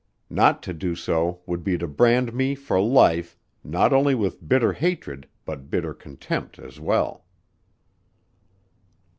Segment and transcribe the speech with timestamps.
[0.31, 4.73] Not to do so would be to brand me, for life, not only with bitter
[4.73, 7.23] hatred but bitter contempt as well."